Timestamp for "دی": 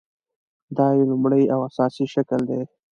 2.49-2.61